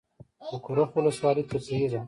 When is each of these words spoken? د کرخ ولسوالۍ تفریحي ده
د 0.51 0.53
کرخ 0.65 0.89
ولسوالۍ 0.97 1.43
تفریحي 1.51 1.87
ده 1.91 1.99